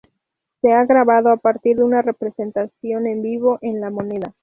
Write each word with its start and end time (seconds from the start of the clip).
Se 0.61 0.73
ha 0.73 0.83
grabado 0.87 1.29
a 1.31 1.37
partir 1.37 1.75
de 1.77 1.83
una 1.83 2.01
representación 2.01 3.05
en 3.05 3.21
vivo 3.21 3.59
en 3.61 3.79
La 3.81 3.91
Moneda. 3.91 4.33